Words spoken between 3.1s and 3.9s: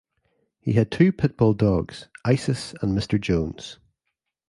Jones.